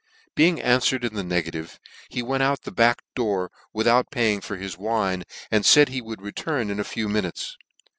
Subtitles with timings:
[0.33, 4.55] Being anfwered in the negative, he went out at the back door, without paying for
[4.57, 7.55] his wine, and faid he would return in a few minutes.